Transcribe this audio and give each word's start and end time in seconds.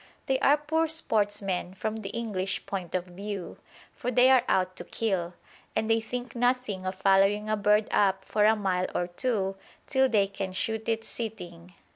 They 0.25 0.39
are 0.39 0.57
poor 0.57 0.87
sportsmen 0.87 1.75
from 1.75 1.97
the 1.97 2.09
English 2.09 2.65
point 2.65 2.95
of 2.95 3.05
view, 3.05 3.59
for 3.93 4.09
they 4.09 4.31
are 4.31 4.41
out 4.49 4.75
to 4.77 4.83
kill, 4.83 5.35
and 5.75 5.87
they 5.87 5.99
think 6.01 6.35
nothing 6.35 6.87
of 6.87 6.95
following 6.95 7.47
a 7.51 7.55
bird 7.55 7.87
up 7.91 8.25
for 8.25 8.43
a 8.45 8.55
mile 8.55 8.87
or 8.95 9.05
two 9.05 9.57
till 9.85 10.09
they 10.09 10.25
can 10.25 10.53
shoot 10.53 10.89
it 10.89 11.03
sitting. 11.03 11.75